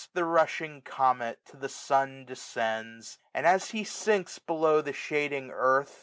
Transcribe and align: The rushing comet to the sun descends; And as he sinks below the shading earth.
The 0.15 0.25
rushing 0.25 0.81
comet 0.81 1.45
to 1.45 1.57
the 1.57 1.69
sun 1.69 2.25
descends; 2.25 3.19
And 3.35 3.45
as 3.45 3.69
he 3.69 3.83
sinks 3.83 4.39
below 4.39 4.81
the 4.81 4.93
shading 4.93 5.51
earth. 5.51 5.99